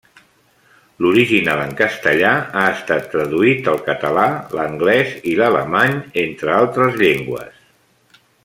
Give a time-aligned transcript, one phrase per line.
[1.05, 4.25] L'original en castellà ha estat traduït al català,
[4.61, 7.65] l'anglès i l'alemany, entre altres llengües.